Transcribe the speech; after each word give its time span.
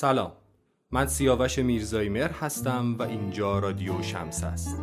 سلام. 0.00 0.32
من 0.90 1.06
سیاوش 1.06 1.58
میرزایی 1.58 2.08
مر 2.08 2.30
هستم 2.30 2.96
و 2.98 3.02
اینجا 3.02 3.58
رادیو 3.58 4.02
شمس 4.02 4.44
است. 4.44 4.76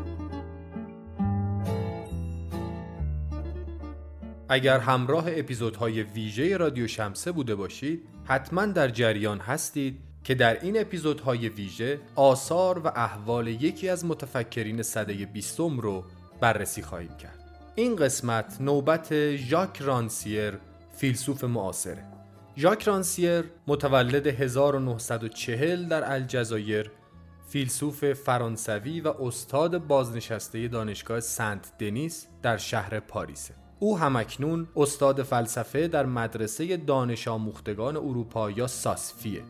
اگر 4.49 4.79
همراه 4.79 5.25
اپیزودهای 5.27 6.03
ویژه 6.03 6.57
رادیو 6.57 6.87
شمسه 6.87 7.31
بوده 7.31 7.55
باشید 7.55 8.03
حتما 8.25 8.65
در 8.65 8.89
جریان 8.89 9.39
هستید 9.39 9.99
که 10.23 10.35
در 10.35 10.59
این 10.59 10.79
اپیزودهای 10.79 11.49
ویژه 11.49 11.99
آثار 12.15 12.79
و 12.79 12.87
احوال 12.87 13.47
یکی 13.47 13.89
از 13.89 14.05
متفکرین 14.05 14.81
صده 14.81 15.13
بیستم 15.13 15.79
رو 15.79 16.03
بررسی 16.41 16.81
خواهیم 16.81 17.17
کرد. 17.17 17.39
این 17.75 17.95
قسمت 17.95 18.57
نوبت 18.59 19.35
ژاک 19.35 19.81
رانسیر 19.81 20.53
فیلسوف 20.97 21.43
معاصره. 21.43 22.16
ژاک 22.59 22.83
رانسیر 22.83 23.43
متولد 23.67 24.27
1940 24.27 25.87
در 25.87 26.11
الجزایر 26.11 26.91
فیلسوف 27.49 28.13
فرانسوی 28.13 29.01
و 29.01 29.07
استاد 29.07 29.77
بازنشسته 29.77 30.67
دانشگاه 30.67 31.19
سنت 31.19 31.71
دنیس 31.79 32.27
در 32.41 32.57
شهر 32.57 32.99
پاریسه 32.99 33.53
او 33.79 33.97
همکنون 33.99 34.67
استاد 34.75 35.23
فلسفه 35.23 35.87
در 35.87 36.05
مدرسه 36.05 36.77
دانش 36.77 37.27
آموختگان 37.27 37.97
اروپا 37.97 38.51
یا 38.51 38.67
ساسفیه. 38.67 39.43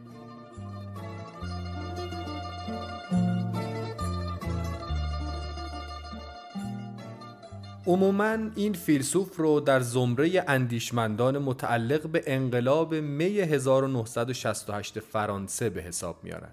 عموما 7.87 8.37
این 8.55 8.73
فیلسوف 8.73 9.37
رو 9.37 9.59
در 9.59 9.79
زمره 9.79 10.43
اندیشمندان 10.47 11.37
متعلق 11.37 12.07
به 12.07 12.23
انقلاب 12.27 12.95
می 12.95 13.39
1968 13.39 14.99
فرانسه 14.99 15.69
به 15.69 15.81
حساب 15.81 16.23
میارن. 16.23 16.51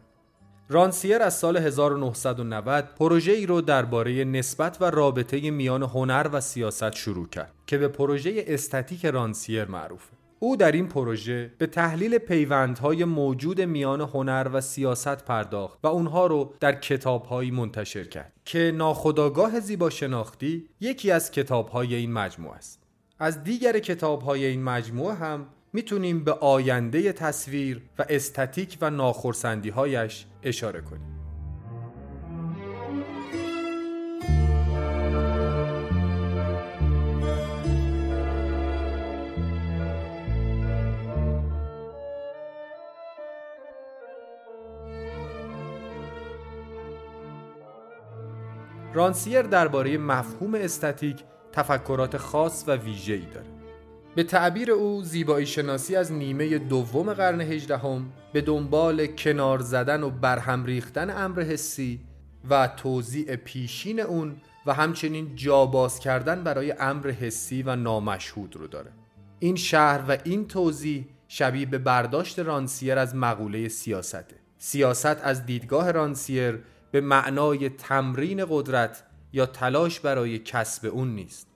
رانسیر 0.69 1.23
از 1.23 1.35
سال 1.35 1.57
1990 1.57 2.85
پروژه 2.99 3.33
ای 3.33 3.47
رو 3.47 3.61
درباره 3.61 4.25
نسبت 4.25 4.77
و 4.81 4.85
رابطه 4.85 5.51
میان 5.51 5.83
هنر 5.83 6.31
و 6.33 6.41
سیاست 6.41 6.95
شروع 6.95 7.29
کرد 7.29 7.53
که 7.67 7.79
به 7.79 7.89
پروژه 7.89 8.45
استاتیک 8.47 9.07
رانسیر 9.07 9.65
معروفه. 9.65 10.24
او 10.45 10.57
در 10.57 10.73
این 10.73 10.89
پروژه 10.89 11.53
به 11.59 11.67
تحلیل 11.67 12.19
پیوندهای 12.19 13.05
موجود 13.05 13.61
میان 13.61 14.01
هنر 14.01 14.51
و 14.53 14.61
سیاست 14.61 15.25
پرداخت 15.25 15.79
و 15.83 15.87
اونها 15.87 16.27
رو 16.27 16.55
در 16.61 16.73
کتابهایی 16.73 17.51
منتشر 17.51 18.05
کرد 18.05 18.33
که 18.45 18.73
ناخداگاه 18.75 19.61
زیبا 19.61 19.91
شناختی 19.91 20.69
یکی 20.81 21.11
از 21.11 21.31
کتابهای 21.31 21.95
این 21.95 22.13
مجموعه 22.13 22.57
است. 22.57 22.83
از 23.19 23.45
دیگر 23.45 23.79
کتابهای 23.79 24.45
این 24.45 24.63
مجموعه 24.63 25.15
هم 25.15 25.47
می‌تونیم 25.73 26.25
به 26.25 26.33
آینده 26.33 27.13
تصویر 27.13 27.83
و 27.99 28.05
استاتیک 28.09 28.79
و 28.81 28.91
ناخرسندیهایش 28.91 30.27
اشاره 30.43 30.81
کنیم. 30.81 31.14
رانسیر 48.95 49.43
درباره 49.43 49.99
مفهوم 49.99 50.55
استاتیک 50.55 51.17
تفکرات 51.53 52.17
خاص 52.17 52.65
و 52.67 52.77
ویژه‌ای 52.77 53.27
داره. 53.35 53.47
به 54.15 54.23
تعبیر 54.23 54.71
او 54.71 55.03
زیبایی 55.03 55.47
شناسی 55.47 55.97
از 55.97 56.13
نیمه 56.13 56.59
دوم 56.59 57.13
قرن 57.13 57.41
هجدهم 57.41 58.13
به 58.33 58.41
دنبال 58.41 59.07
کنار 59.07 59.59
زدن 59.59 60.03
و 60.03 60.11
برهم 60.11 60.65
ریختن 60.65 61.11
امر 61.11 61.43
حسی 61.43 62.01
و 62.51 62.69
توضیع 62.77 63.37
پیشین 63.37 64.01
اون 64.01 64.37
و 64.67 64.75
همچنین 64.75 65.37
جاباز 65.37 65.99
کردن 65.99 66.45
برای 66.45 66.73
امر 66.73 67.11
حسی 67.11 67.63
و 67.63 67.77
نامشهود 67.77 68.57
رو 68.57 68.67
داره. 68.67 68.91
این 69.39 69.57
شهر 69.57 70.05
و 70.09 70.17
این 70.25 70.49
توضیح 70.49 71.07
شبیه 71.29 71.67
به 71.67 71.79
برداشت 71.79 72.39
رانسیر 72.39 72.99
از 72.99 73.17
مقوله 73.17 73.69
سیاسته. 73.69 74.37
سیاست 74.59 75.21
از 75.23 75.47
دیدگاه 75.47 75.91
رانسیر 75.91 76.59
به 76.95 77.01
معنای 77.01 77.69
تمرین 77.69 78.47
قدرت 78.49 79.03
یا 79.33 79.47
تلاش 79.47 80.01
برای 80.01 80.39
کسب 80.39 80.87
اون 80.93 81.15
نیست. 81.15 81.49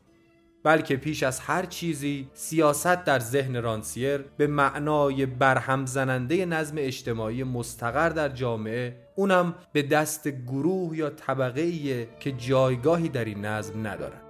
بلکه 0.64 0.96
پیش 0.96 1.22
از 1.22 1.40
هر 1.40 1.66
چیزی 1.66 2.28
سیاست 2.34 3.04
در 3.04 3.18
ذهن 3.18 3.62
رانسیر 3.62 4.18
به 4.36 4.46
معنای 4.46 5.26
برهم 5.26 5.86
زننده 5.86 6.46
نظم 6.46 6.74
اجتماعی 6.78 7.44
مستقر 7.44 8.08
در 8.08 8.28
جامعه 8.28 8.96
اونم 9.16 9.54
به 9.72 9.82
دست 9.82 10.28
گروه 10.28 10.96
یا 10.96 11.10
طبقه 11.10 12.08
که 12.20 12.32
جایگاهی 12.32 13.08
در 13.08 13.24
این 13.24 13.44
نظم 13.44 13.86
ندارد. 13.86 14.27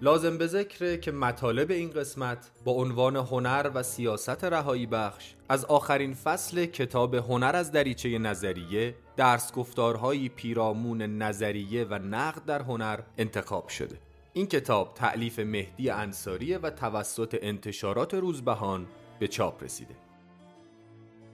لازم 0.00 0.38
به 0.38 0.46
ذکره 0.46 0.98
که 0.98 1.12
مطالب 1.12 1.70
این 1.70 1.90
قسمت 1.90 2.50
با 2.64 2.72
عنوان 2.72 3.16
هنر 3.16 3.70
و 3.74 3.82
سیاست 3.82 4.44
رهایی 4.44 4.86
بخش 4.86 5.34
از 5.48 5.64
آخرین 5.64 6.14
فصل 6.14 6.66
کتاب 6.66 7.14
هنر 7.14 7.56
از 7.56 7.72
دریچه 7.72 8.18
نظریه 8.18 8.94
درس 9.16 9.52
گفتارهایی 9.52 10.28
پیرامون 10.28 11.02
نظریه 11.02 11.84
و 11.84 11.94
نقد 11.94 12.44
در 12.44 12.62
هنر 12.62 13.00
انتخاب 13.18 13.68
شده. 13.68 13.98
این 14.32 14.46
کتاب 14.46 14.94
تعلیف 14.94 15.38
مهدی 15.38 15.90
انصاریه 15.90 16.58
و 16.58 16.70
توسط 16.70 17.38
انتشارات 17.42 18.14
روزبهان 18.14 18.86
به 19.18 19.28
چاپ 19.28 19.62
رسیده. 19.62 19.94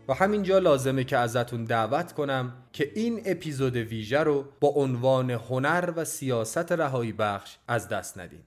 و 0.09 0.15
همینجا 0.15 0.59
لازمه 0.59 1.05
که 1.05 1.17
ازتون 1.17 1.65
دعوت 1.65 2.13
کنم 2.13 2.53
که 2.73 2.93
این 2.95 3.23
اپیزود 3.25 3.77
ویژه 3.77 4.19
رو 4.19 4.45
با 4.61 4.69
عنوان 4.69 5.31
هنر 5.31 5.93
و 5.97 6.05
سیاست 6.05 6.73
رهایی 6.73 7.13
بخش 7.13 7.57
از 7.69 7.89
دست 7.89 8.19
ندین. 8.19 8.41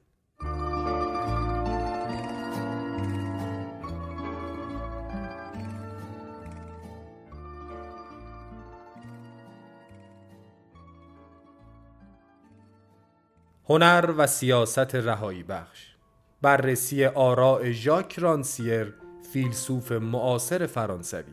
هنر 13.69 14.13
و 14.17 14.27
سیاست 14.27 14.95
رهایی 14.95 15.43
بخش. 15.43 15.95
بررسی 16.41 17.05
آراء 17.05 17.71
ژاک 17.71 18.19
رانسیر 18.19 18.93
فیلسوف 19.33 19.91
معاصر 19.91 20.65
فرانسوی. 20.65 21.23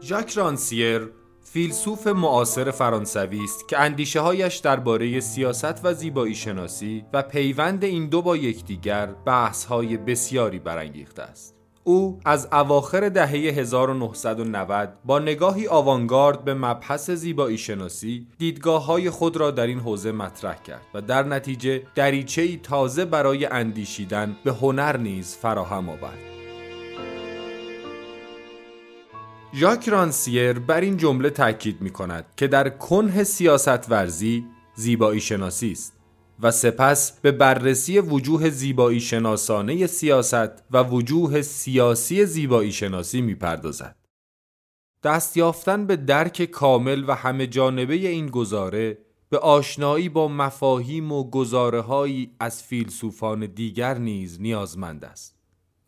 ژاک 0.00 0.32
رانسیر 0.32 1.17
فیلسوف 1.52 2.06
معاصر 2.06 2.70
فرانسوی 2.70 3.44
است 3.44 3.68
که 3.68 3.78
اندیشه 3.78 4.20
هایش 4.20 4.56
درباره 4.56 5.20
سیاست 5.20 5.84
و 5.84 5.94
زیبایی 5.94 6.34
شناسی 6.34 7.04
و 7.12 7.22
پیوند 7.22 7.84
این 7.84 8.08
دو 8.08 8.22
با 8.22 8.36
یکدیگر 8.36 9.06
بحث 9.06 9.64
های 9.64 9.96
بسیاری 9.96 10.58
برانگیخته 10.58 11.22
است. 11.22 11.54
او 11.84 12.20
از 12.24 12.48
اواخر 12.52 13.08
دهه 13.08 13.30
1990 13.30 14.98
با 15.04 15.18
نگاهی 15.18 15.68
آوانگارد 15.68 16.44
به 16.44 16.54
مبحث 16.54 17.10
زیبایی 17.10 17.58
شناسی 17.58 18.26
دیدگاه 18.38 18.84
های 18.84 19.10
خود 19.10 19.36
را 19.36 19.50
در 19.50 19.66
این 19.66 19.80
حوزه 19.80 20.12
مطرح 20.12 20.62
کرد 20.62 20.86
و 20.94 21.00
در 21.00 21.22
نتیجه 21.22 21.82
دریچه‌ای 21.94 22.56
تازه 22.62 23.04
برای 23.04 23.46
اندیشیدن 23.46 24.36
به 24.44 24.52
هنر 24.52 24.96
نیز 24.96 25.36
فراهم 25.36 25.88
آورد. 25.88 26.37
ژاک 29.54 29.88
رانسیر 29.88 30.58
بر 30.58 30.80
این 30.80 30.96
جمله 30.96 31.30
تاکید 31.30 31.80
می 31.80 31.90
کند 31.90 32.26
که 32.36 32.46
در 32.46 32.68
کنه 32.68 33.24
سیاست 33.24 33.90
ورزی 33.90 34.46
زیبایی 34.74 35.20
شناسی 35.20 35.72
است 35.72 35.92
و 36.40 36.50
سپس 36.50 37.20
به 37.20 37.32
بررسی 37.32 37.98
وجوه 37.98 38.50
زیبایی 38.50 39.00
شناسانه 39.00 39.86
سیاست 39.86 40.64
و 40.70 40.82
وجوه 40.82 41.42
سیاسی 41.42 42.26
زیبایی 42.26 42.72
شناسی 42.72 43.20
می 43.20 43.34
پردازد. 43.34 43.96
دست 45.02 45.36
یافتن 45.36 45.86
به 45.86 45.96
درک 45.96 46.44
کامل 46.44 47.04
و 47.08 47.14
همه 47.14 47.46
جانبه 47.46 47.94
این 47.94 48.26
گزاره 48.26 48.98
به 49.30 49.38
آشنایی 49.38 50.08
با 50.08 50.28
مفاهیم 50.28 51.12
و 51.12 51.30
گزاره 51.30 51.84
از 52.40 52.62
فیلسوفان 52.62 53.46
دیگر 53.46 53.98
نیز 53.98 54.40
نیازمند 54.40 55.04
است. 55.04 55.38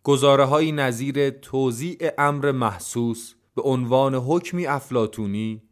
گزاره 0.02 0.70
نظیر 0.70 1.30
توضیع 1.30 2.10
امر 2.18 2.52
محسوس 2.52 3.34
به 3.60 3.68
عنوان 3.68 4.14
حکمی 4.14 4.66
افلاتونی 4.66 5.62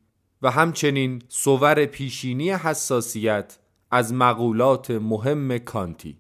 و 0.43 0.51
همچنین 0.51 1.23
سوور 1.29 1.87
پیشینی 1.87 2.51
حساسیت 2.51 3.59
از 3.91 4.15
مقولات 4.15 4.91
مهم 4.91 5.59
کانتی. 5.59 6.19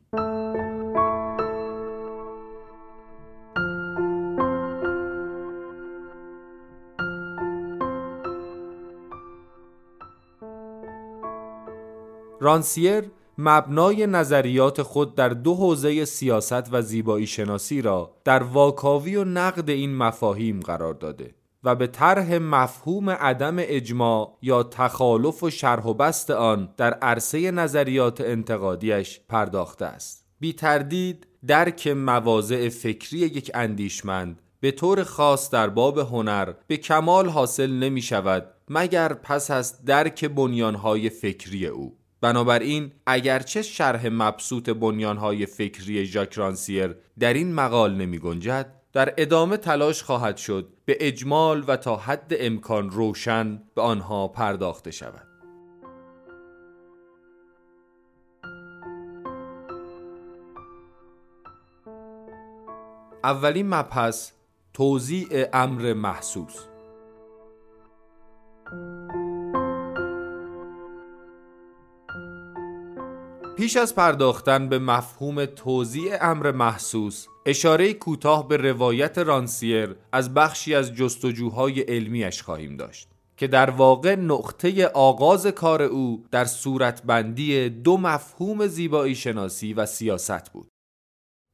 رانسیر 12.40 13.04
مبنای 13.38 14.06
نظریات 14.06 14.82
خود 14.82 15.14
در 15.14 15.28
دو 15.28 15.54
حوزه 15.54 16.04
سیاست 16.04 16.72
و 16.72 16.82
زیبایی 16.82 17.26
شناسی 17.26 17.82
را 17.82 18.10
در 18.24 18.42
واکاوی 18.42 19.16
و 19.16 19.24
نقد 19.24 19.70
این 19.70 19.96
مفاهیم 19.96 20.60
قرار 20.60 20.94
داده. 20.94 21.37
و 21.64 21.74
به 21.74 21.86
طرح 21.86 22.38
مفهوم 22.38 23.10
عدم 23.10 23.56
اجماع 23.58 24.38
یا 24.42 24.62
تخالف 24.62 25.42
و 25.42 25.50
شرح 25.50 25.84
و 25.84 25.94
بست 25.94 26.30
آن 26.30 26.74
در 26.76 26.94
عرصه 26.94 27.50
نظریات 27.50 28.20
انتقادیش 28.20 29.20
پرداخته 29.28 29.84
است. 29.84 30.26
بی 30.40 30.52
تردید 30.52 31.26
درک 31.46 31.86
مواضع 31.86 32.68
فکری 32.68 33.18
یک 33.18 33.50
اندیشمند 33.54 34.42
به 34.60 34.70
طور 34.70 35.04
خاص 35.04 35.50
در 35.50 35.68
باب 35.68 35.98
هنر 35.98 36.52
به 36.66 36.76
کمال 36.76 37.28
حاصل 37.28 37.70
نمی 37.70 38.02
شود 38.02 38.46
مگر 38.68 39.12
پس 39.12 39.50
از 39.50 39.84
درک 39.84 40.24
بنیانهای 40.24 41.10
فکری 41.10 41.66
او. 41.66 41.98
بنابراین 42.20 42.92
اگرچه 43.06 43.62
شرح 43.62 44.08
مبسوط 44.12 44.70
بنیانهای 44.70 45.46
فکری 45.46 46.06
ژاک 46.06 46.32
رانسیر 46.32 46.94
در 47.18 47.34
این 47.34 47.54
مقال 47.54 47.94
نمی 47.94 48.18
گنجد 48.18 48.77
در 48.92 49.14
ادامه 49.16 49.56
تلاش 49.56 50.02
خواهد 50.02 50.36
شد 50.36 50.68
به 50.84 50.96
اجمال 51.00 51.64
و 51.68 51.76
تا 51.76 51.96
حد 51.96 52.32
امکان 52.38 52.90
روشن 52.90 53.62
به 53.74 53.82
آنها 53.82 54.28
پرداخته 54.28 54.90
شود. 54.90 55.28
اولین 63.24 63.68
مبحث 63.74 64.32
توضیع 64.74 65.46
امر 65.52 65.92
محسوس. 65.92 66.56
پیش 73.58 73.76
از 73.76 73.94
پرداختن 73.94 74.68
به 74.68 74.78
مفهوم 74.78 75.44
توضیع 75.44 76.16
امر 76.20 76.50
محسوس 76.50 77.26
اشاره 77.46 77.94
کوتاه 77.94 78.48
به 78.48 78.56
روایت 78.56 79.18
رانسیر 79.18 79.96
از 80.12 80.34
بخشی 80.34 80.74
از 80.74 80.94
جستجوهای 80.94 81.80
علمیش 81.80 82.42
خواهیم 82.42 82.76
داشت 82.76 83.08
که 83.36 83.46
در 83.46 83.70
واقع 83.70 84.14
نقطه 84.14 84.86
آغاز 84.86 85.46
کار 85.46 85.82
او 85.82 86.24
در 86.30 86.44
صورتبندی 86.44 87.68
دو 87.68 87.96
مفهوم 87.96 88.66
زیبایی 88.66 89.14
شناسی 89.14 89.72
و 89.72 89.86
سیاست 89.86 90.52
بود. 90.52 90.68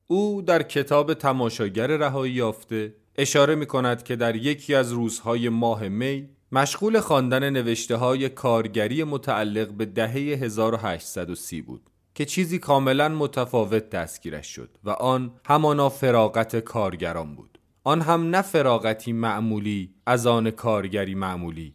او 0.06 0.42
در 0.42 0.62
کتاب 0.62 1.14
تماشاگر 1.14 1.86
رهایی 1.86 2.32
یافته 2.32 2.94
اشاره 3.16 3.54
می 3.54 3.66
کند 3.66 4.02
که 4.02 4.16
در 4.16 4.36
یکی 4.36 4.74
از 4.74 4.92
روزهای 4.92 5.48
ماه 5.48 5.88
می 5.88 6.28
مشغول 6.52 7.00
خواندن 7.00 7.50
نوشته 7.50 7.96
های 7.96 8.28
کارگری 8.28 9.04
متعلق 9.04 9.68
به 9.68 9.86
دهه 9.86 10.12
1830 10.12 11.62
بود. 11.62 11.90
که 12.14 12.24
چیزی 12.24 12.58
کاملا 12.58 13.08
متفاوت 13.08 13.90
دستگیرش 13.90 14.46
شد 14.46 14.70
و 14.84 14.90
آن 14.90 15.32
همانا 15.46 15.88
فراغت 15.88 16.56
کارگران 16.56 17.34
بود. 17.34 17.58
آن 17.84 18.00
هم 18.00 18.30
نه 18.30 18.42
فراغتی 18.42 19.12
معمولی 19.12 19.94
از 20.06 20.26
آن 20.26 20.50
کارگری 20.50 21.14
معمولی. 21.14 21.74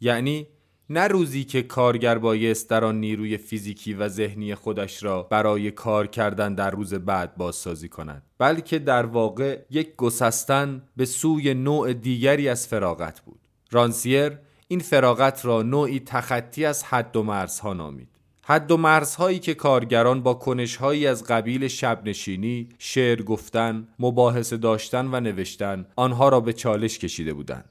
یعنی 0.00 0.46
نه 0.90 1.08
روزی 1.08 1.44
که 1.44 1.62
کارگر 1.62 2.18
بایست 2.18 2.70
در 2.70 2.84
آن 2.84 3.00
نیروی 3.00 3.36
فیزیکی 3.36 3.94
و 3.94 4.08
ذهنی 4.08 4.54
خودش 4.54 5.02
را 5.02 5.22
برای 5.22 5.70
کار 5.70 6.06
کردن 6.06 6.54
در 6.54 6.70
روز 6.70 6.94
بعد 6.94 7.36
بازسازی 7.36 7.88
کند 7.88 8.22
بلکه 8.38 8.78
در 8.78 9.06
واقع 9.06 9.58
یک 9.70 9.96
گسستن 9.96 10.82
به 10.96 11.04
سوی 11.04 11.54
نوع 11.54 11.92
دیگری 11.92 12.48
از 12.48 12.68
فراغت 12.68 13.20
بود. 13.20 13.40
رانسیر 13.70 14.38
این 14.68 14.80
فراغت 14.80 15.44
را 15.44 15.62
نوعی 15.62 16.00
تخطی 16.00 16.64
از 16.64 16.84
حد 16.84 17.16
و 17.16 17.22
مرزها 17.22 17.72
نامید. 17.72 18.19
حد 18.50 18.70
و 18.70 18.76
مرزهایی 18.76 19.38
که 19.38 19.54
کارگران 19.54 20.22
با 20.22 20.34
کنشهایی 20.34 21.06
از 21.06 21.24
قبیل 21.24 21.68
شبنشینی، 21.68 22.68
شعر 22.78 23.22
گفتن، 23.22 23.88
مباحثه 23.98 24.56
داشتن 24.56 25.06
و 25.06 25.20
نوشتن 25.20 25.86
آنها 25.96 26.28
را 26.28 26.40
به 26.40 26.52
چالش 26.52 26.98
کشیده 26.98 27.32
بودند. 27.32 27.64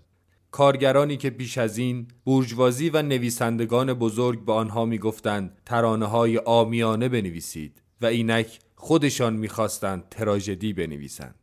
کارگرانی 0.51 1.17
که 1.17 1.29
پیش 1.29 1.57
از 1.57 1.77
این 1.77 2.07
بورژوازی 2.25 2.89
و 2.89 3.01
نویسندگان 3.01 3.93
بزرگ 3.93 4.45
به 4.45 4.53
آنها 4.53 4.85
می‌گفتند 4.85 5.57
ترانه 5.65 6.05
های 6.05 6.37
آمیانه 6.37 7.09
بنویسید 7.09 7.81
و 8.01 8.05
اینک 8.05 8.59
خودشان 8.75 9.33
می‌خواستند 9.33 10.09
تراژدی 10.09 10.73
بنویسند. 10.73 11.35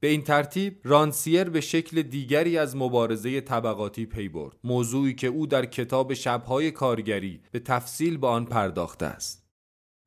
به 0.00 0.08
این 0.08 0.22
ترتیب 0.22 0.80
رانسیر 0.84 1.44
به 1.44 1.60
شکل 1.60 2.02
دیگری 2.02 2.58
از 2.58 2.76
مبارزه 2.76 3.40
طبقاتی 3.40 4.06
پی 4.06 4.28
برد 4.28 4.56
موضوعی 4.64 5.14
که 5.14 5.26
او 5.26 5.46
در 5.46 5.66
کتاب 5.66 6.14
شبهای 6.14 6.70
کارگری 6.70 7.40
به 7.50 7.58
تفصیل 7.58 8.16
به 8.16 8.26
آن 8.26 8.44
پرداخته 8.44 9.06
است 9.06 9.40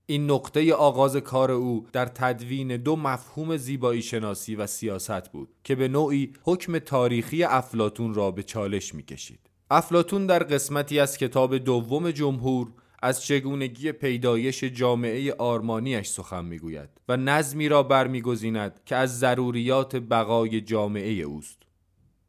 این 0.06 0.32
نقطه 0.32 0.74
آغاز 0.74 1.16
کار 1.16 1.52
او 1.52 1.88
در 1.94 2.06
تدوین 2.06 2.78
دو 2.78 2.96
مفهوم 2.96 3.58
زیبایی 3.58 4.02
شناسی 4.02 4.56
و 4.56 4.68
سیاست 4.68 5.32
بود 5.32 5.50
که 5.64 5.76
به 5.76 5.88
نوعی 5.88 6.34
حکم 6.44 6.80
تاریخی 6.80 7.44
افلاتون 7.44 8.14
را 8.14 8.32
به 8.32 8.44
چالش 8.44 8.96
می‌کشید. 8.96 9.40
افلاتون 9.72 10.26
در 10.26 10.44
قسمتی 10.44 11.00
از 11.00 11.18
کتاب 11.18 11.58
دوم 11.58 12.12
جمهور 12.12 12.72
از 13.04 13.24
چگونگی 13.24 13.92
پیدایش 13.92 14.64
جامعه 14.64 15.34
آرمانیش 15.34 16.08
سخن 16.08 16.46
می‌گوید 16.46 16.90
و 17.10 17.18
نظمی 17.18 17.70
را 17.70 17.84
برمیگزیند 17.84 18.80
که 18.86 18.96
از 18.96 19.20
ضروریات 19.20 19.96
بقای 19.96 20.62
جامعه 20.62 21.12
اوست. 21.12 21.58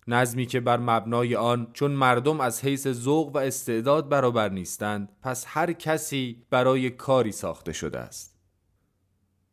نظمی 0.08 0.46
که 0.46 0.60
بر 0.60 0.76
مبنای 0.76 1.36
آن 1.36 1.70
چون 1.72 1.90
مردم 1.90 2.40
از 2.40 2.64
حیث 2.64 2.88
ذوق 2.88 3.34
و 3.34 3.38
استعداد 3.38 4.08
برابر 4.08 4.48
نیستند 4.48 5.08
پس 5.22 5.44
هر 5.48 5.72
کسی 5.72 6.42
برای 6.50 6.90
کاری 6.90 7.32
ساخته 7.32 7.72
شده 7.72 7.98
است. 7.98 8.38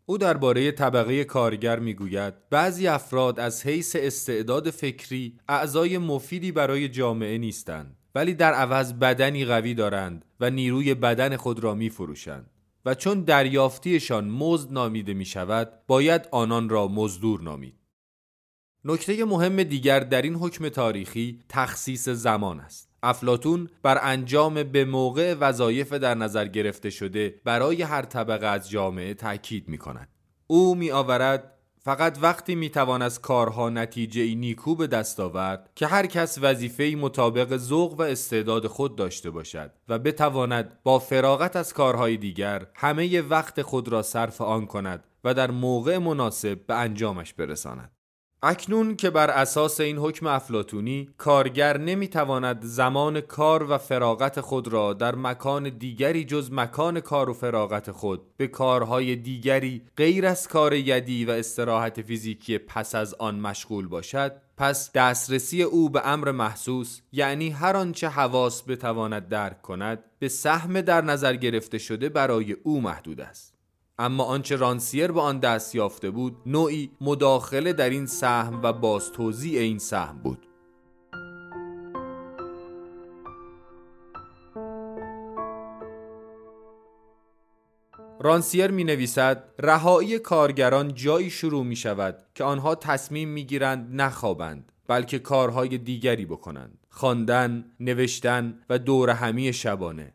او 0.05 0.17
درباره 0.17 0.71
طبقه 0.71 1.23
کارگر 1.23 1.79
می‌گوید 1.79 2.33
بعضی 2.49 2.87
افراد 2.87 3.39
از 3.39 3.65
حیث 3.65 3.95
استعداد 3.99 4.69
فکری 4.69 5.39
اعضای 5.47 5.97
مفیدی 5.97 6.51
برای 6.51 6.89
جامعه 6.89 7.37
نیستند. 7.37 7.97
ولی 8.15 8.33
در 8.33 8.53
عوض 8.53 8.93
بدنی 8.93 9.45
قوی 9.45 9.73
دارند 9.73 10.25
و 10.39 10.49
نیروی 10.49 10.93
بدن 10.93 11.37
خود 11.37 11.59
را 11.59 11.75
می 11.75 11.89
فروشند 11.89 12.49
و 12.85 12.95
چون 12.95 13.21
دریافتیشان 13.21 14.29
مزد 14.29 14.73
نامیده 14.73 15.13
می 15.13 15.25
شود 15.25 15.71
باید 15.87 16.27
آنان 16.31 16.69
را 16.69 16.87
مزدور 16.87 17.41
نامید. 17.41 17.75
نکته 18.85 19.25
مهم 19.25 19.63
دیگر 19.63 19.99
در 19.99 20.21
این 20.21 20.35
حکم 20.35 20.69
تاریخی 20.69 21.39
تخصیص 21.49 22.09
زمان 22.09 22.59
است. 22.59 22.91
افلاتون 23.03 23.69
بر 23.83 23.99
انجام 24.01 24.63
به 24.63 24.85
موقع 24.85 25.33
وظایف 25.33 25.93
در 25.93 26.15
نظر 26.15 26.47
گرفته 26.47 26.89
شده 26.89 27.41
برای 27.43 27.81
هر 27.81 28.01
طبقه 28.01 28.47
از 28.47 28.69
جامعه 28.69 29.13
تاکید 29.13 29.67
می 29.67 29.77
کند 29.77 30.09
او 30.47 30.75
می 30.75 30.91
آورد 30.91 31.57
فقط 31.83 32.17
وقتی 32.21 32.55
می‌توان 32.55 33.01
از 33.01 33.21
کارها 33.21 33.69
نتیجه 33.69 34.21
ای 34.21 34.35
نیکو 34.35 34.75
به 34.75 34.87
دست 34.87 35.19
آورد 35.19 35.69
که 35.75 35.87
هر 35.87 36.05
کس 36.05 36.37
وظیفه 36.41 36.95
مطابق 36.99 37.57
ذوق 37.57 37.99
و 37.99 38.01
استعداد 38.01 38.67
خود 38.67 38.95
داشته 38.95 39.29
باشد 39.29 39.71
و 39.89 39.99
بتواند 39.99 40.79
با 40.83 40.99
فراغت 40.99 41.55
از 41.55 41.73
کارهای 41.73 42.17
دیگر 42.17 42.67
همه 42.75 43.21
وقت 43.21 43.61
خود 43.61 43.87
را 43.87 44.01
صرف 44.01 44.41
آن 44.41 44.65
کند 44.65 45.03
و 45.23 45.33
در 45.33 45.51
موقع 45.51 45.97
مناسب 45.97 46.65
به 46.67 46.75
انجامش 46.75 47.33
برساند. 47.33 47.91
اکنون 48.43 48.95
که 48.95 49.09
بر 49.09 49.29
اساس 49.29 49.79
این 49.79 49.97
حکم 49.97 50.27
افلاتونی 50.27 51.09
کارگر 51.17 51.77
نمی‌تواند 51.77 52.61
زمان 52.61 53.21
کار 53.21 53.71
و 53.71 53.77
فراغت 53.77 54.41
خود 54.41 54.67
را 54.67 54.93
در 54.93 55.15
مکان 55.15 55.69
دیگری 55.69 56.25
جز 56.25 56.49
مکان 56.51 56.99
کار 56.99 57.29
و 57.29 57.33
فراغت 57.33 57.91
خود 57.91 58.21
به 58.37 58.47
کارهای 58.47 59.15
دیگری 59.15 59.81
غیر 59.97 60.25
از 60.25 60.47
کار 60.47 60.73
یدی 60.73 61.25
و 61.25 61.31
استراحت 61.31 62.01
فیزیکی 62.01 62.57
پس 62.57 62.95
از 62.95 63.13
آن 63.13 63.39
مشغول 63.39 63.87
باشد 63.87 64.33
پس 64.57 64.91
دسترسی 64.91 65.63
او 65.63 65.89
به 65.89 66.07
امر 66.07 66.31
محسوس 66.31 67.01
یعنی 67.11 67.49
هر 67.49 67.75
آنچه 67.77 68.07
حواس 68.07 68.63
بتواند 68.63 69.27
درک 69.27 69.61
کند 69.61 70.03
به 70.19 70.27
سهم 70.27 70.81
در 70.81 71.01
نظر 71.01 71.35
گرفته 71.35 71.77
شده 71.77 72.09
برای 72.09 72.51
او 72.51 72.81
محدود 72.81 73.21
است. 73.21 73.60
اما 73.99 74.23
آنچه 74.23 74.55
رانسیر 74.55 75.11
به 75.11 75.21
آن 75.21 75.39
دست 75.39 75.75
یافته 75.75 76.09
بود 76.09 76.37
نوعی 76.45 76.91
مداخله 77.01 77.73
در 77.73 77.89
این 77.89 78.05
سهم 78.05 78.61
و 78.63 78.73
بازتوزیع 78.73 79.59
این 79.59 79.79
سهم 79.79 80.17
بود. 80.17 80.47
رانسیر 88.23 88.71
می 88.71 88.83
نویسد 88.83 89.43
رهایی 89.59 90.19
کارگران 90.19 90.93
جایی 90.93 91.29
شروع 91.29 91.63
می 91.63 91.75
شود 91.75 92.25
که 92.35 92.43
آنها 92.43 92.75
تصمیم 92.75 93.29
می 93.29 93.45
گیرند 93.45 94.01
نخوابند 94.01 94.71
بلکه 94.87 95.19
کارهای 95.19 95.77
دیگری 95.77 96.25
بکنند. 96.25 96.77
خواندن، 96.89 97.65
نوشتن 97.79 98.59
و 98.69 98.79
دور 98.79 99.09
همی 99.09 99.53
شبانه. 99.53 100.13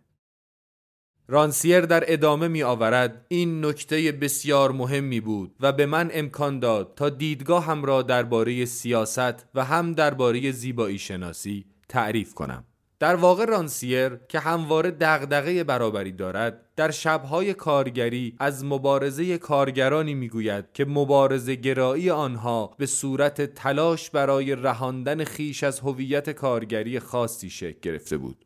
رانسیر 1.29 1.81
در 1.81 2.05
ادامه 2.07 2.49
می 2.49 2.63
آورد 2.63 3.27
این 3.29 3.65
نکته 3.65 4.13
بسیار 4.13 4.73
مهمی 4.73 5.21
بود 5.21 5.55
و 5.61 5.73
به 5.73 5.87
من 5.87 6.11
امکان 6.13 6.61
داد 6.61 6.93
تا 6.97 7.09
دیدگاه 7.09 7.65
هم 7.65 7.85
را 7.85 8.03
درباره 8.03 8.65
سیاست 8.65 9.47
و 9.55 9.65
هم 9.65 9.93
درباره 9.93 10.51
زیبایی 10.51 10.99
شناسی 10.99 11.65
تعریف 11.89 12.35
کنم. 12.35 12.65
در 12.99 13.17
واقع 13.17 13.45
رانسیر 13.45 14.17
که 14.29 14.39
همواره 14.39 14.91
دغدغه 14.91 15.65
برابری 15.65 16.13
دارد 16.13 16.61
در 16.77 16.91
شبهای 16.91 17.55
کارگری 17.55 18.37
از 18.39 18.65
مبارزه 18.65 19.39
کارگرانی 19.39 20.15
می‌گوید 20.15 20.65
که 20.75 20.85
مبارزه 20.85 21.55
گرایی 21.55 22.11
آنها 22.11 22.75
به 22.79 22.87
صورت 22.87 23.55
تلاش 23.55 24.11
برای 24.11 24.55
رهاندن 24.55 25.25
خیش 25.25 25.65
از 25.65 25.81
هویت 25.81 26.31
کارگری 26.31 27.01
خاصی 27.01 27.51
شکل 27.51 27.79
گرفته 27.83 28.17
بود. 28.17 28.46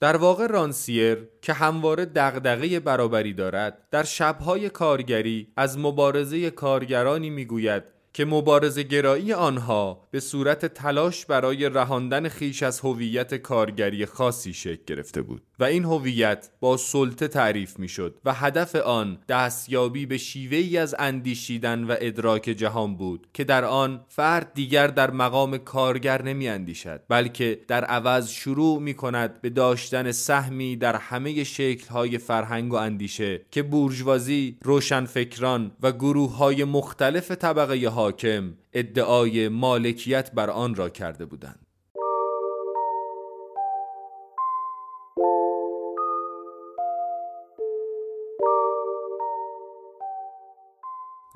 در 0.00 0.16
واقع 0.16 0.46
رانسیر 0.46 1.28
که 1.42 1.52
همواره 1.52 2.04
دغدغه 2.04 2.80
برابری 2.80 3.32
دارد 3.32 3.78
در 3.90 4.02
شبهای 4.02 4.70
کارگری 4.70 5.48
از 5.56 5.78
مبارزه 5.78 6.50
کارگرانی 6.50 7.30
می‌گوید 7.30 7.82
که 8.14 8.24
مبارزه 8.24 8.82
گرایی 8.82 9.32
آنها 9.32 10.08
به 10.10 10.20
صورت 10.20 10.66
تلاش 10.66 11.26
برای 11.26 11.68
رهاندن 11.68 12.28
خیش 12.28 12.62
از 12.62 12.80
هویت 12.80 13.34
کارگری 13.34 14.06
خاصی 14.06 14.52
شکل 14.52 14.82
گرفته 14.86 15.22
بود. 15.22 15.42
و 15.58 15.64
این 15.64 15.84
هویت 15.84 16.50
با 16.60 16.76
سلطه 16.76 17.28
تعریف 17.28 17.78
می‌شد 17.78 18.18
و 18.24 18.34
هدف 18.34 18.74
آن 18.76 19.18
دستیابی 19.28 20.06
به 20.06 20.18
شیوه 20.18 20.56
ای 20.56 20.78
از 20.78 20.94
اندیشیدن 20.98 21.84
و 21.84 21.94
ادراک 22.00 22.42
جهان 22.42 22.96
بود 22.96 23.26
که 23.32 23.44
در 23.44 23.64
آن 23.64 24.04
فرد 24.08 24.54
دیگر 24.54 24.86
در 24.86 25.10
مقام 25.10 25.58
کارگر 25.58 26.22
نمی 26.22 26.48
اندیشد 26.48 27.02
بلکه 27.08 27.60
در 27.68 27.84
عوض 27.84 28.30
شروع 28.30 28.80
می 28.80 28.94
کند 28.94 29.40
به 29.40 29.50
داشتن 29.50 30.12
سهمی 30.12 30.76
در 30.76 30.96
همه 30.96 31.44
شکل 31.44 31.88
های 31.88 32.18
فرهنگ 32.18 32.72
و 32.72 32.76
اندیشه 32.76 33.40
که 33.50 33.62
بورژوازی، 33.62 34.58
روشنفکران 34.62 35.72
و 35.82 35.92
گروه 35.92 36.36
های 36.36 36.64
مختلف 36.64 37.30
طبقه 37.30 37.88
حاکم 37.88 38.54
ادعای 38.72 39.48
مالکیت 39.48 40.32
بر 40.32 40.50
آن 40.50 40.74
را 40.74 40.88
کرده 40.88 41.24
بودند. 41.24 41.63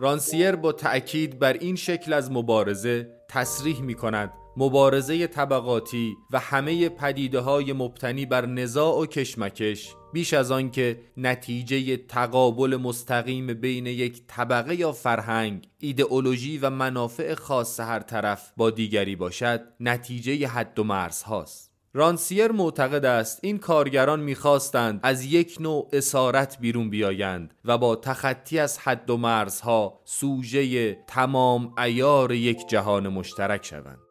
رانسیر 0.01 0.57
با 0.57 0.73
تأکید 0.73 1.39
بر 1.39 1.53
این 1.53 1.77
شکل 1.77 2.13
از 2.13 2.33
مبارزه 2.33 3.09
تصریح 3.29 3.81
می 3.81 3.95
کند 3.95 4.33
مبارزه 4.57 5.27
طبقاتی 5.27 6.17
و 6.31 6.39
همه 6.39 6.89
پدیده 6.89 7.41
های 7.41 7.73
مبتنی 7.73 8.27
بر 8.27 8.47
نزاع 8.47 9.01
و 9.01 9.07
کشمکش 9.07 9.95
بیش 10.13 10.35
از 10.35 10.51
آن 10.51 10.71
که 10.71 11.01
نتیجه 11.17 11.97
تقابل 11.97 12.77
مستقیم 12.77 13.55
بین 13.55 13.87
یک 13.87 14.23
طبقه 14.27 14.75
یا 14.75 14.93
فرهنگ 14.93 15.69
ایدئولوژی 15.79 16.59
و 16.59 16.71
منافع 16.71 17.35
خاص 17.35 17.81
هر 17.81 18.01
طرف 18.01 18.53
با 18.57 18.71
دیگری 18.71 19.17
باشد 19.17 19.61
نتیجه 19.81 20.49
حد 20.49 20.79
و 20.79 20.85
مرز 20.85 21.23
هاست. 21.23 21.68
رانسیر 21.99 22.53
معتقد 22.53 23.05
است 23.05 23.39
این 23.43 23.59
کارگران 23.59 24.21
می‌خواستند 24.21 25.01
از 25.03 25.25
یک 25.25 25.57
نوع 25.61 25.89
اسارت 25.93 26.59
بیرون 26.61 26.91
بیایند 26.91 27.55
و 27.65 27.79
با 27.79 27.97
تخطی 27.97 28.59
از 28.59 28.79
حد 28.79 29.11
و 29.11 29.17
مرزها 29.17 30.01
سوژه 30.05 30.95
تمام 31.07 31.75
ایار 31.79 32.33
یک 32.33 32.69
جهان 32.69 33.09
مشترک 33.09 33.67
شوند. 33.67 34.08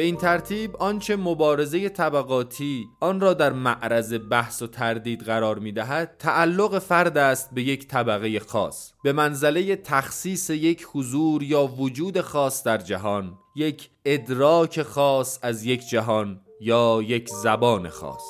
به 0.00 0.06
این 0.06 0.16
ترتیب 0.16 0.76
آنچه 0.76 1.16
مبارزه 1.16 1.88
طبقاتی 1.88 2.88
آن 3.00 3.20
را 3.20 3.34
در 3.34 3.52
معرض 3.52 4.14
بحث 4.30 4.62
و 4.62 4.66
تردید 4.66 5.22
قرار 5.22 5.58
می 5.58 5.72
دهد 5.72 6.16
تعلق 6.18 6.78
فرد 6.78 7.18
است 7.18 7.54
به 7.54 7.62
یک 7.62 7.88
طبقه 7.88 8.40
خاص 8.40 8.92
به 9.02 9.12
منزله 9.12 9.76
تخصیص 9.76 10.50
یک 10.50 10.86
حضور 10.92 11.42
یا 11.42 11.66
وجود 11.66 12.20
خاص 12.20 12.64
در 12.64 12.78
جهان 12.78 13.38
یک 13.56 13.90
ادراک 14.04 14.82
خاص 14.82 15.38
از 15.42 15.64
یک 15.64 15.88
جهان 15.88 16.40
یا 16.60 17.02
یک 17.02 17.28
زبان 17.28 17.88
خاص. 17.88 18.24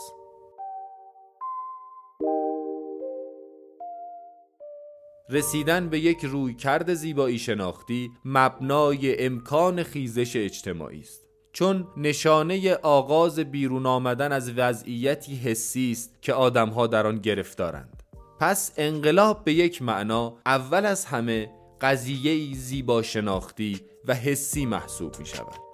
رسیدن 5.28 5.88
به 5.88 5.98
یک 5.98 6.24
رویکرد 6.24 6.94
زیبایی 6.94 7.38
شناختی 7.38 8.10
مبنای 8.24 9.24
امکان 9.24 9.82
خیزش 9.82 10.36
اجتماعی 10.36 11.00
است. 11.00 11.29
چون 11.52 11.86
نشانه 11.96 12.74
آغاز 12.74 13.38
بیرون 13.38 13.86
آمدن 13.86 14.32
از 14.32 14.52
وضعیتی 14.58 15.36
حسی 15.36 15.92
است 15.92 16.14
که 16.22 16.32
آدمها 16.32 16.86
در 16.86 17.06
آن 17.06 17.18
گرفتارند. 17.18 18.02
پس 18.40 18.72
انقلاب 18.76 19.44
به 19.44 19.52
یک 19.52 19.82
معنا 19.82 20.36
اول 20.46 20.86
از 20.86 21.04
همه 21.04 21.50
قضیه 21.80 22.54
زیبا 22.56 23.02
شناختی 23.02 23.80
و 24.04 24.14
حسی 24.14 24.66
محسوب 24.66 25.18
می 25.18 25.26
شود 25.26 25.70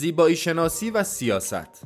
زیبایی 0.00 0.36
شناسی 0.36 0.90
و 0.90 1.02
سیاست. 1.02 1.82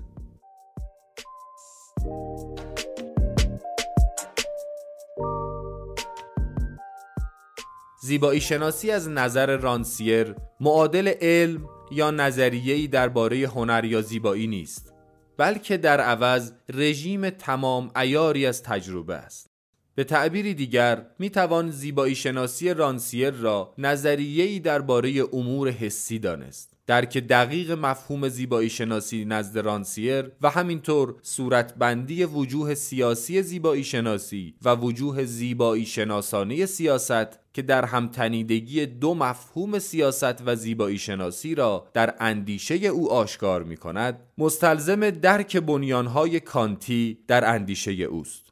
زیبایی 8.03 8.41
شناسی 8.41 8.91
از 8.91 9.09
نظر 9.09 9.57
رانسیر 9.57 10.35
معادل 10.61 11.09
علم 11.21 11.69
یا 11.93 12.11
نظریه‌ای 12.11 12.89
درباره 12.89 13.37
هنر 13.37 13.85
یا 13.85 14.01
زیبایی 14.01 14.47
نیست 14.47 14.93
بلکه 15.39 15.77
در 15.77 16.01
عوض 16.01 16.53
رژیم 16.75 17.31
تمام 17.31 17.91
ایاری 17.97 18.47
از 18.47 18.63
تجربه 18.63 19.15
است. 19.15 19.51
به 19.95 20.05
تعبیری 20.05 20.55
دیگر 20.55 21.07
می 21.19 21.31
توان 21.31 21.71
زیبایی 21.71 22.15
شناسی 22.15 22.75
رانسیر 22.75 23.31
را 23.31 23.75
نظریه‌ای 23.79 24.61
درباره 24.61 25.25
امور 25.33 25.69
حسی 25.69 26.19
دانست. 26.19 26.74
درک 26.87 27.19
دقیق 27.19 27.71
مفهوم 27.71 28.29
زیبایی 28.29 28.71
شناسی 28.71 29.25
نزد 29.25 29.59
رانسیر 29.59 30.33
و 30.41 30.51
همینطور 30.51 31.15
صورتبندی 31.23 32.25
وجوه 32.25 32.75
سیاسی 32.75 33.43
زیبایی 33.43 33.85
شناسی 33.85 34.55
و 34.65 34.75
وجوه 34.75 35.25
زیبایی 35.25 35.87
شناسانه 35.87 36.67
سیاست 36.67 37.39
که 37.53 37.63
در 37.63 37.85
همتنیدگی 37.85 38.87
دو 38.87 39.15
مفهوم 39.15 39.79
سیاست 39.79 40.43
و 40.47 40.57
زیبایی 40.57 40.99
شناسی 40.99 41.55
را 41.55 41.89
در 41.93 42.15
اندیشه 42.21 42.75
او 42.75 43.13
آشکار 43.13 43.63
می 43.63 43.77
کند 43.77 44.21
مستلزم 44.39 45.11
درک 45.11 45.57
بنیانهای 45.57 46.41
کانتی 46.41 47.19
در 47.29 47.55
اندیشه 47.55 47.93
اوست. 47.93 48.45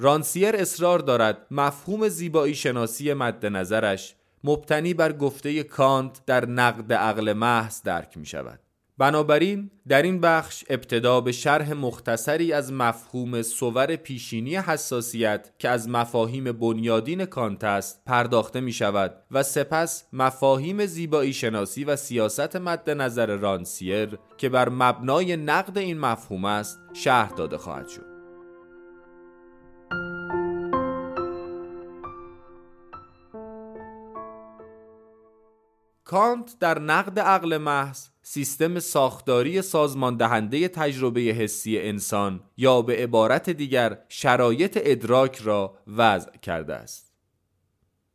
رانسیر 0.00 0.56
اصرار 0.56 0.98
دارد 0.98 1.46
مفهوم 1.50 2.08
زیبایی 2.08 2.54
شناسی 2.54 3.14
مد 3.14 3.46
نظرش 3.46 4.14
مبتنی 4.44 4.94
بر 4.94 5.12
گفته 5.12 5.62
کانت 5.62 6.20
در 6.26 6.46
نقد 6.46 6.92
عقل 6.92 7.32
محض 7.32 7.82
درک 7.82 8.16
می 8.16 8.26
شود 8.26 8.60
بنابراین 8.98 9.70
در 9.88 10.02
این 10.02 10.20
بخش 10.20 10.64
ابتدا 10.68 11.20
به 11.20 11.32
شرح 11.32 11.72
مختصری 11.72 12.52
از 12.52 12.72
مفهوم 12.72 13.42
صور 13.42 13.96
پیشینی 13.96 14.56
حساسیت 14.56 15.50
که 15.58 15.68
از 15.68 15.88
مفاهیم 15.88 16.52
بنیادین 16.52 17.24
کانت 17.24 17.64
است 17.64 18.02
پرداخته 18.06 18.60
می 18.60 18.72
شود 18.72 19.14
و 19.30 19.42
سپس 19.42 20.04
مفاهیم 20.12 20.86
زیبایی 20.86 21.32
شناسی 21.32 21.84
و 21.84 21.96
سیاست 21.96 22.56
مد 22.56 22.90
نظر 22.90 23.36
رانسیر 23.36 24.18
که 24.36 24.48
بر 24.48 24.68
مبنای 24.68 25.36
نقد 25.36 25.78
این 25.78 25.98
مفهوم 25.98 26.44
است 26.44 26.80
شرح 26.92 27.30
داده 27.30 27.58
خواهد 27.58 27.88
شد. 27.88 28.07
کانت 36.08 36.56
در 36.60 36.78
نقد 36.78 37.18
عقل 37.18 37.56
محض 37.56 38.06
سیستم 38.22 38.78
ساختاری 38.78 39.62
سازمان 39.62 40.16
دهنده 40.16 40.68
تجربه 40.68 41.20
حسی 41.20 41.78
انسان 41.78 42.40
یا 42.56 42.82
به 42.82 42.96
عبارت 42.96 43.50
دیگر 43.50 43.98
شرایط 44.08 44.78
ادراک 44.82 45.36
را 45.36 45.78
وضع 45.86 46.30
کرده 46.30 46.74
است. 46.74 47.12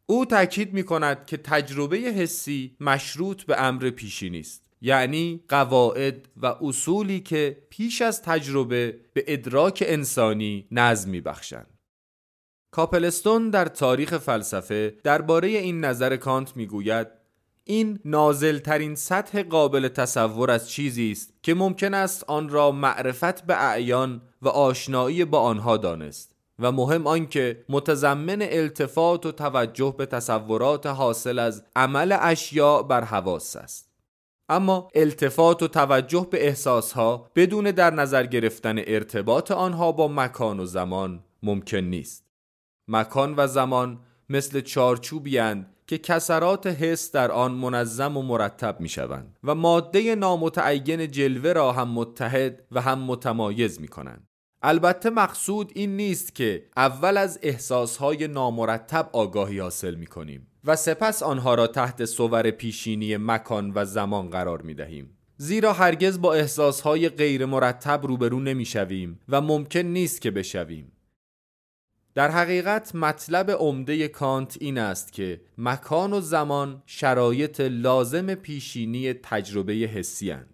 او 0.06 0.26
تاکید 0.26 0.74
می 0.74 0.84
کند 0.84 1.26
که 1.26 1.38
تجربه 1.38 1.98
حسی 1.98 2.76
مشروط 2.80 3.44
به 3.44 3.62
امر 3.62 3.90
پیشینی 3.90 4.40
است. 4.40 4.70
یعنی 4.82 5.44
قواعد 5.48 6.28
و 6.38 6.46
اصولی 6.46 7.20
که 7.20 7.58
پیش 7.70 8.02
از 8.02 8.22
تجربه 8.22 9.00
به 9.14 9.24
ادراک 9.28 9.84
انسانی 9.88 10.68
نظم 10.72 11.10
می 11.10 11.22
بخشند. 11.22 11.80
کاپلستون 12.72 13.50
در 13.50 13.66
تاریخ 13.66 14.18
فلسفه 14.18 14.98
درباره 15.04 15.48
این 15.48 15.86
نظر 15.86 16.16
کانت 16.16 16.58
می‌گوید 16.58 17.23
این 17.64 18.00
نازل 18.06 18.58
ترین 18.58 18.96
سطح 18.96 19.44
قابل 19.44 19.88
تصور 19.88 20.52
از 20.52 20.70
چیزی 20.70 21.12
است 21.12 21.34
که 21.44 21.54
ممکن 21.54 21.94
است 21.94 22.24
آن 22.28 22.50
را 22.50 22.72
معرفت 22.72 23.46
به 23.46 23.64
اعیان 23.64 24.22
و 24.42 24.48
آشنایی 24.48 25.26
با 25.26 25.40
آنها 25.40 25.78
دانست 25.78 26.36
و 26.60 26.72
مهم 26.72 27.08
آنکه 27.08 27.66
متضمن 27.70 28.42
التفات 28.42 29.26
و 29.26 29.32
توجه 29.32 29.96
به 29.98 30.06
تصورات 30.06 30.86
حاصل 30.86 31.40
از 31.40 31.64
عمل 31.76 32.18
اشیاء 32.22 32.82
بر 32.82 33.04
حواس 33.04 33.56
است. 33.56 33.90
اما 34.50 34.90
التفات 34.96 35.64
و 35.64 35.68
توجه 35.68 36.28
به 36.32 36.48
احساسها 36.48 37.32
بدون 37.36 37.72
در 37.72 37.94
نظر 37.94 38.26
گرفتن 38.26 38.76
ارتباط 38.78 39.52
آنها 39.52 39.92
با 39.92 40.08
مکان 40.08 40.60
و 40.60 40.66
زمان 40.66 41.24
ممکن 41.44 41.78
نیست. 41.78 42.26
مکان 42.88 43.34
و 43.38 43.48
زمان 43.48 44.00
مثل 44.30 44.62
چارچوبی 44.62 45.38
که 45.88 45.98
کسرات 45.98 46.68
حس 46.68 47.12
در 47.12 47.32
آن 47.32 47.52
منظم 47.52 48.18
و 48.18 48.22
مرتب 48.22 48.80
می 48.80 48.90
شوند 48.90 49.38
و 49.44 49.56
ماده 49.56 50.16
نامتعین 50.16 51.12
جلوه 51.12 51.54
را 51.54 51.72
هم 51.72 51.90
متحد 51.90 52.64
و 52.72 52.82
هم 52.82 53.00
متمایز 53.00 53.82
می 53.82 53.88
کنند. 53.88 54.28
البته 54.62 55.10
مقصود 55.10 55.72
این 55.76 55.96
نیست 55.96 56.36
که 56.36 56.66
اول 56.78 57.18
از 57.18 57.40
احساسهای 57.42 58.28
نامرتب 58.28 59.10
آگاهی 59.14 59.60
حاصل 59.60 59.96
می 59.96 60.08
کنیم 60.08 60.48
و 60.66 60.76
سپس 60.76 61.24
آنها 61.24 61.56
را 61.56 61.68
تحت 61.68 62.06
صور 62.06 62.52
پیشینی 62.52 63.18
مکان 63.18 63.72
و 63.76 63.86
زمان 63.86 64.30
قرار 64.30 64.62
می 64.62 64.74
دهیم. 64.74 65.18
زیرا 65.38 65.74
هرگز 65.74 66.22
با 66.22 66.34
احساسهای 66.34 67.10
غیر 67.10 67.46
مرتب 67.46 68.02
روبرو 68.04 68.40
نمی 68.40 68.66
شویم 68.66 69.20
و 69.30 69.42
ممکن 69.42 69.80
نیست 69.80 70.22
که 70.22 70.32
بشویم. 70.32 70.92
در 72.16 72.32
حقیقت 72.32 72.96
مطلب 72.96 73.52
عمده 73.52 74.08
کانت 74.08 74.58
این 74.60 74.78
است 74.78 75.14
که 75.14 75.42
مکان 75.58 76.14
و 76.14 76.22
زمان 76.22 76.84
شرایط 76.86 77.62
لازم 77.62 78.36
پیشینی 78.36 79.14
تجربه 79.14 79.74
حسی 79.74 80.32
هند. 80.32 80.54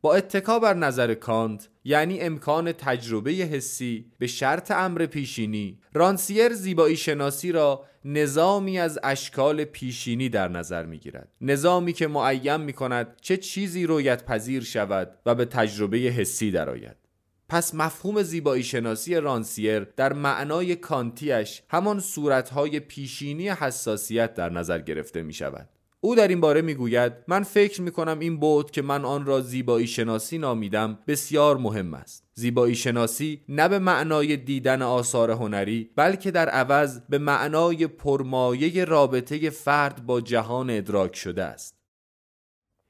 با 0.00 0.14
اتکا 0.14 0.58
بر 0.58 0.74
نظر 0.74 1.14
کانت 1.14 1.68
یعنی 1.84 2.20
امکان 2.20 2.72
تجربه 2.72 3.30
حسی 3.30 4.12
به 4.18 4.26
شرط 4.26 4.70
امر 4.70 5.06
پیشینی 5.06 5.78
رانسیر 5.94 6.52
زیبایی 6.52 6.96
شناسی 6.96 7.52
را 7.52 7.84
نظامی 8.04 8.78
از 8.78 8.98
اشکال 9.02 9.64
پیشینی 9.64 10.28
در 10.28 10.48
نظر 10.48 10.86
می 10.86 10.98
گیرد 10.98 11.28
نظامی 11.40 11.92
که 11.92 12.06
معیم 12.06 12.60
می 12.60 12.72
کند 12.72 13.16
چه 13.20 13.36
چیزی 13.36 13.86
رویت 13.86 14.24
پذیر 14.24 14.62
شود 14.62 15.18
و 15.26 15.34
به 15.34 15.44
تجربه 15.44 15.96
حسی 15.96 16.50
درآید 16.50 17.05
پس 17.48 17.74
مفهوم 17.74 18.22
زیبایی 18.22 18.62
شناسی 18.62 19.14
رانسیر 19.14 19.80
در 19.80 20.12
معنای 20.12 20.76
کانتیش 20.76 21.62
همان 21.68 22.00
صورتهای 22.00 22.80
پیشینی 22.80 23.48
حساسیت 23.48 24.34
در 24.34 24.48
نظر 24.50 24.78
گرفته 24.78 25.22
می 25.22 25.32
شود. 25.32 25.68
او 26.00 26.14
در 26.14 26.28
این 26.28 26.40
باره 26.40 26.62
می‌گوید 26.62 27.12
من 27.28 27.42
فکر 27.42 27.82
می 27.82 27.90
کنم 27.90 28.18
این 28.18 28.36
بود 28.36 28.70
که 28.70 28.82
من 28.82 29.04
آن 29.04 29.26
را 29.26 29.40
زیبایی 29.40 29.86
شناسی 29.86 30.38
نامیدم 30.38 30.98
بسیار 31.06 31.56
مهم 31.56 31.94
است. 31.94 32.24
زیبایی 32.34 32.74
شناسی 32.74 33.40
نه 33.48 33.68
به 33.68 33.78
معنای 33.78 34.36
دیدن 34.36 34.82
آثار 34.82 35.30
هنری 35.30 35.90
بلکه 35.96 36.30
در 36.30 36.48
عوض 36.48 37.00
به 37.08 37.18
معنای 37.18 37.86
پرمایه 37.86 38.84
رابطه 38.84 39.50
فرد 39.50 40.06
با 40.06 40.20
جهان 40.20 40.70
ادراک 40.70 41.16
شده 41.16 41.44
است. 41.44 41.76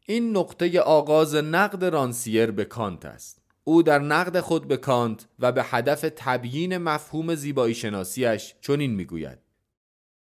این 0.07 0.37
نقطه 0.37 0.81
آغاز 0.81 1.35
نقد 1.35 1.85
رانسیر 1.85 2.51
به 2.51 2.65
کانت 2.65 3.05
است. 3.05 3.46
او 3.69 3.83
در 3.83 3.99
نقد 3.99 4.41
خود 4.41 4.69
به 4.69 4.77
کانت 4.77 5.27
و 5.39 5.53
به 5.53 5.63
هدف 5.65 6.05
تبیین 6.17 6.79
مفهوم 6.79 7.35
زیبایی 7.35 7.75
شناسیش 7.75 8.55
چنین 8.61 8.95
می‌گوید 8.95 9.39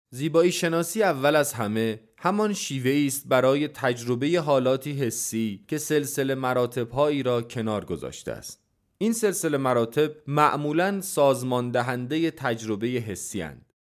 زیبایی 0.10 0.52
شناسی 0.52 1.04
اول 1.04 1.36
از 1.36 1.54
همه 1.54 2.00
همان 2.18 2.54
شیوه 2.54 3.06
است 3.08 3.28
برای 3.28 3.68
تجربه 3.68 4.42
حالاتی 4.46 4.94
حسی 4.94 5.66
که 5.68 5.78
سلسله 5.78 6.36
مراتب 6.36 6.92
هایی 6.92 7.24
را 7.24 7.42
کنار 7.42 7.86
گذاشته 7.86 8.32
است 8.32 8.60
این 8.98 9.14
سلسله 9.14 9.58
مراتب 9.58 10.12
معمولا 10.28 11.02
سازمان 11.02 11.72
دهنده 11.72 12.32
تجربه 12.32 12.88
حسی 12.88 13.42
هند. 13.42 13.74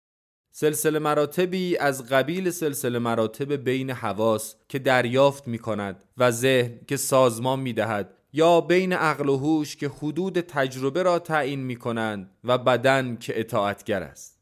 سلسله 0.51 0.99
مراتبی 0.99 1.77
از 1.77 2.05
قبیل 2.09 2.49
سلسله 2.49 2.99
مراتب 2.99 3.53
بین 3.53 3.89
حواس 3.89 4.55
که 4.69 4.79
دریافت 4.79 5.47
می 5.47 5.59
کند 5.59 6.03
و 6.17 6.31
ذهن 6.31 6.79
که 6.87 6.97
سازمان 6.97 7.59
می 7.59 7.73
دهد 7.73 8.13
یا 8.33 8.61
بین 8.61 8.93
عقل 8.93 9.29
و 9.29 9.37
هوش 9.37 9.75
که 9.75 9.89
حدود 9.89 10.41
تجربه 10.41 11.03
را 11.03 11.19
تعیین 11.19 11.59
می 11.59 11.75
کنند 11.75 12.29
و 12.43 12.57
بدن 12.57 13.17
که 13.19 13.39
اطاعتگر 13.39 14.03
است 14.03 14.39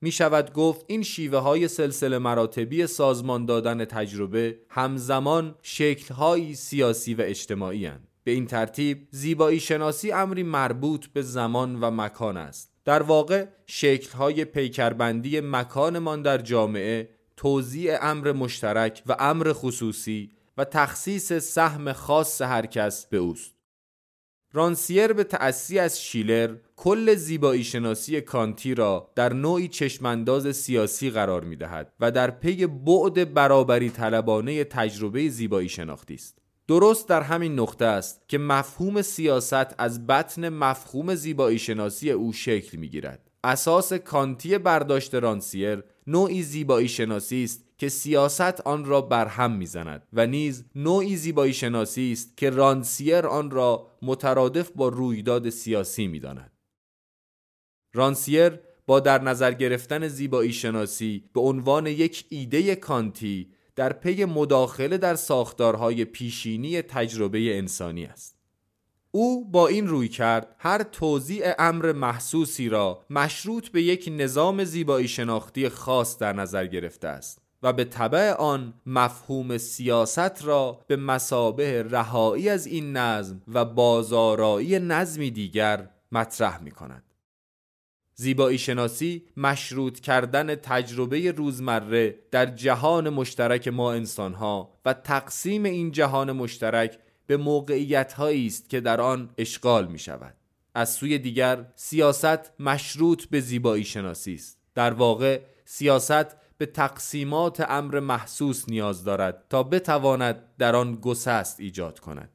می 0.00 0.12
شود 0.12 0.52
گفت 0.52 0.84
این 0.88 1.02
شیوه 1.02 1.38
های 1.38 1.68
سلسله 1.68 2.18
مراتبی 2.18 2.86
سازمان 2.86 3.46
دادن 3.46 3.84
تجربه 3.84 4.58
همزمان 4.68 5.54
شکلهایی 5.62 6.54
سیاسی 6.54 7.14
و 7.14 7.22
اجتماعی 7.22 7.86
هند. 7.86 8.08
به 8.24 8.30
این 8.30 8.46
ترتیب 8.46 9.08
زیبایی 9.10 9.60
شناسی 9.60 10.12
امری 10.12 10.42
مربوط 10.42 11.06
به 11.06 11.22
زمان 11.22 11.80
و 11.80 11.90
مکان 11.90 12.36
است 12.36 12.72
در 12.84 13.02
واقع 13.02 13.46
شکلهای 13.66 14.44
پیکربندی 14.44 15.40
مکانمان 15.40 16.22
در 16.22 16.38
جامعه 16.38 17.08
توزیع 17.36 17.98
امر 18.00 18.32
مشترک 18.32 19.02
و 19.06 19.16
امر 19.18 19.52
خصوصی 19.52 20.30
و 20.58 20.64
تخصیص 20.64 21.32
سهم 21.32 21.92
خاص 21.92 22.42
هر 22.42 22.66
کس 22.66 23.06
به 23.06 23.16
اوست 23.16 23.54
رانسیر 24.52 25.12
به 25.12 25.24
تأسی 25.24 25.78
از 25.78 26.02
شیلر 26.02 26.56
کل 26.76 27.14
زیبایی 27.14 27.64
شناسی 27.64 28.20
کانتی 28.20 28.74
را 28.74 29.10
در 29.14 29.32
نوعی 29.32 29.68
چشمانداز 29.68 30.56
سیاسی 30.56 31.10
قرار 31.10 31.44
می 31.44 31.56
دهد 31.56 31.92
و 32.00 32.10
در 32.10 32.30
پی 32.30 32.66
بعد 32.66 33.34
برابری 33.34 33.90
طلبانه 33.90 34.64
تجربه 34.64 35.28
زیبایی 35.28 35.68
شناختی 35.68 36.14
است. 36.14 36.38
درست 36.68 37.08
در 37.08 37.22
همین 37.22 37.58
نقطه 37.58 37.84
است 37.84 38.28
که 38.28 38.38
مفهوم 38.38 39.02
سیاست 39.02 39.74
از 39.78 40.06
بطن 40.06 40.48
مفهوم 40.48 41.14
زیبایی 41.14 41.58
شناسی 41.58 42.10
او 42.10 42.32
شکل 42.32 42.78
می 42.78 42.88
گیرد. 42.88 43.30
اساس 43.44 43.92
کانتی 43.92 44.58
برداشت 44.58 45.14
رانسیر 45.14 45.82
نوعی 46.06 46.42
زیبایی 46.42 46.88
شناسی 46.88 47.44
است 47.44 47.67
که 47.78 47.88
سیاست 47.88 48.60
آن 48.60 48.84
را 48.84 49.00
برهم 49.00 49.52
می‌زند 49.52 50.06
و 50.12 50.26
نیز 50.26 50.64
نوعی 50.74 51.16
زیبایی 51.16 51.52
شناسی 51.52 52.12
است 52.12 52.36
که 52.36 52.50
رانسیر 52.50 53.26
آن 53.26 53.50
را 53.50 53.98
مترادف 54.02 54.70
با 54.70 54.88
رویداد 54.88 55.50
سیاسی 55.50 56.06
می‌داند. 56.06 56.52
رانسیر 57.92 58.60
با 58.86 59.00
در 59.00 59.22
نظر 59.22 59.52
گرفتن 59.52 60.08
زیبایی 60.08 60.52
شناسی 60.52 61.30
به 61.34 61.40
عنوان 61.40 61.86
یک 61.86 62.24
ایده 62.28 62.74
کانتی 62.74 63.52
در 63.76 63.92
پی 63.92 64.24
مداخله 64.24 64.98
در 64.98 65.14
ساختارهای 65.14 66.04
پیشینی 66.04 66.82
تجربه 66.82 67.58
انسانی 67.58 68.04
است. 68.04 68.38
او 69.10 69.50
با 69.50 69.68
این 69.68 69.86
روی 69.86 70.08
کرد 70.08 70.56
هر 70.58 70.82
توضیع 70.82 71.52
امر 71.58 71.92
محسوسی 71.92 72.68
را 72.68 73.04
مشروط 73.10 73.68
به 73.68 73.82
یک 73.82 74.08
نظام 74.12 74.64
زیبایی 74.64 75.08
شناختی 75.08 75.68
خاص 75.68 76.18
در 76.18 76.32
نظر 76.32 76.66
گرفته 76.66 77.08
است. 77.08 77.47
و 77.62 77.72
به 77.72 77.84
طبع 77.84 78.32
آن 78.32 78.74
مفهوم 78.86 79.58
سیاست 79.58 80.44
را 80.44 80.80
به 80.86 80.96
مسابه 80.96 81.82
رهایی 81.82 82.48
از 82.48 82.66
این 82.66 82.96
نظم 82.96 83.42
و 83.48 83.64
بازارایی 83.64 84.78
نظمی 84.78 85.30
دیگر 85.30 85.90
مطرح 86.12 86.62
می 86.62 86.70
کند. 86.70 87.02
زیبایی 88.14 88.58
شناسی 88.58 89.22
مشروط 89.36 90.00
کردن 90.00 90.54
تجربه 90.54 91.32
روزمره 91.32 92.18
در 92.30 92.46
جهان 92.46 93.08
مشترک 93.08 93.68
ما 93.68 93.92
انسانها 93.92 94.78
و 94.84 94.92
تقسیم 94.92 95.64
این 95.64 95.92
جهان 95.92 96.32
مشترک 96.32 96.98
به 97.26 97.36
موقعیت 97.36 98.12
هایی 98.12 98.46
است 98.46 98.70
که 98.70 98.80
در 98.80 99.00
آن 99.00 99.30
اشغال 99.38 99.88
می 99.88 99.98
شود. 99.98 100.34
از 100.74 100.92
سوی 100.92 101.18
دیگر 101.18 101.66
سیاست 101.74 102.60
مشروط 102.60 103.24
به 103.24 103.40
زیبایی 103.40 103.84
شناسی 103.84 104.34
است. 104.34 104.58
در 104.74 104.92
واقع 104.92 105.40
سیاست 105.64 106.36
به 106.58 106.66
تقسیمات 106.66 107.60
امر 107.68 108.00
محسوس 108.00 108.68
نیاز 108.68 109.04
دارد 109.04 109.44
تا 109.50 109.62
بتواند 109.62 110.44
در 110.58 110.76
آن 110.76 110.94
گسست 110.94 111.60
ایجاد 111.60 111.98
کند. 111.98 112.30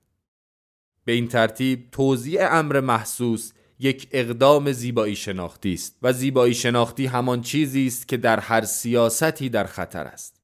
به 1.06 1.12
این 1.12 1.28
ترتیب 1.28 1.92
توضیع 1.92 2.48
امر 2.52 2.80
محسوس 2.80 3.52
یک 3.80 4.08
اقدام 4.12 4.72
زیبایی 4.72 5.16
شناختی 5.16 5.74
است 5.74 5.98
و 6.02 6.14
زیبایی 6.14 6.54
شناختی 6.54 7.06
همان 7.06 7.42
چیزی 7.42 7.88
است 7.88 8.08
که 8.08 8.18
در 8.18 8.40
هر 8.40 8.66
سیاستی 8.66 9.50
در 9.50 9.64
خطر 9.64 10.04
است. 10.04 10.43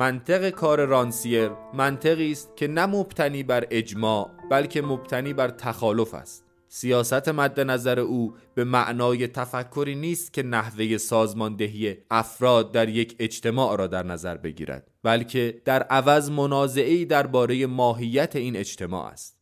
منطق 0.00 0.50
کار 0.50 0.84
رانسیر 0.84 1.50
منطقی 1.74 2.32
است 2.32 2.56
که 2.56 2.68
نه 2.68 2.86
مبتنی 2.86 3.42
بر 3.42 3.66
اجماع 3.70 4.30
بلکه 4.50 4.82
مبتنی 4.82 5.32
بر 5.32 5.48
تخالف 5.48 6.14
است. 6.14 6.44
سیاست 6.68 7.28
مد 7.28 7.60
نظر 7.60 8.00
او 8.00 8.34
به 8.54 8.64
معنای 8.64 9.26
تفکری 9.26 9.94
نیست 9.94 10.32
که 10.32 10.42
نحوه 10.42 10.98
سازماندهی 10.98 11.96
افراد 12.10 12.72
در 12.72 12.88
یک 12.88 13.16
اجتماع 13.18 13.76
را 13.76 13.86
در 13.86 14.02
نظر 14.02 14.36
بگیرد 14.36 14.90
بلکه 15.02 15.62
در 15.64 15.82
عوض 15.82 16.30
منازعی 16.30 17.04
درباره 17.04 17.66
ماهیت 17.66 18.36
این 18.36 18.56
اجتماع 18.56 19.06
است. 19.06 19.40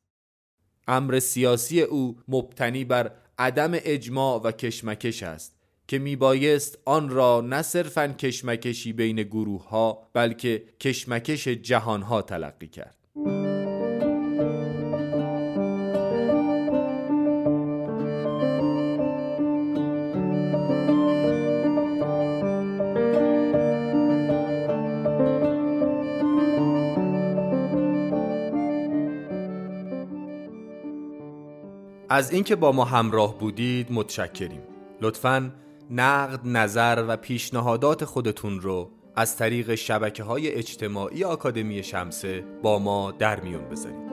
امر 0.89 1.19
سیاسی 1.19 1.83
او 1.83 2.17
مبتنی 2.29 2.85
بر 2.85 3.11
عدم 3.39 3.71
اجماع 3.75 4.41
و 4.41 4.53
کشمکش 4.53 5.23
است. 5.23 5.58
که 5.89 5.99
میبایست 5.99 6.79
آن 6.85 7.09
را 7.09 7.41
نه 7.41 7.63
صرفا 7.63 8.09
کشمکشی 8.09 8.93
بین 8.93 9.23
گروه 9.23 9.69
ها 9.69 10.09
بلکه 10.13 10.65
کشمکش 10.81 11.49
جهان 11.49 12.03
ها 12.03 12.23
تلقی 12.23 12.67
کرد. 12.67 12.95
از 32.11 32.31
اینکه 32.31 32.57
با 32.57 32.73
ما 32.73 32.85
همراه 32.85 33.39
بودید 33.39 33.93
متشکریم. 33.93 34.63
لطفاً 35.01 35.53
نقد، 35.91 36.41
نظر 36.45 37.05
و 37.09 37.17
پیشنهادات 37.17 38.05
خودتون 38.05 38.61
رو 38.61 38.91
از 39.17 39.37
طریق 39.37 39.75
شبکه 39.75 40.23
های 40.23 40.49
اجتماعی 40.49 41.25
آکادمی 41.25 41.83
شمسه 41.83 42.45
با 42.63 42.79
ما 42.79 43.11
در 43.11 43.41
میون 43.41 43.69
بذارید. 43.69 44.08